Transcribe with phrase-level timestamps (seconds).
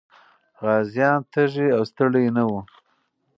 [0.61, 2.59] غازيان تږي او ستړي نه وو.